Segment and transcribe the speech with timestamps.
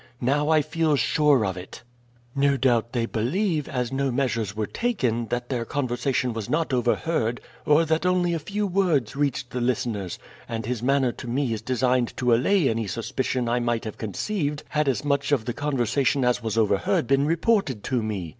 [0.19, 1.83] Now I feel sure of it.
[2.33, 7.39] "No doubt they believe, as no measures were taken, that their conversation was not overheard
[7.67, 10.17] or that only a few words reached the listeners,
[10.49, 14.63] and his manner to me is designed to allay any suspicion I might have conceived
[14.69, 18.27] had as much of the conversation as was overheard been reported to me.